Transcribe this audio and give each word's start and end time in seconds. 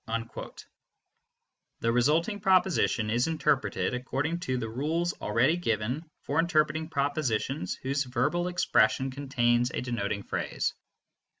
"The 1.81 1.91
resulting 1.91 2.39
proposition 2.39 3.11
is 3.11 3.27
interpreted 3.27 3.93
according 3.93 4.39
to 4.39 4.57
the 4.57 4.67
rules 4.67 5.13
already 5.21 5.55
given 5.57 6.09
for 6.23 6.39
interpreting 6.39 6.89
propositions 6.89 7.75
whose 7.83 8.05
verbal 8.05 8.47
expression 8.47 9.11
contains 9.11 9.69
a 9.69 9.81
denoting 9.81 10.23
phrase. 10.23 10.73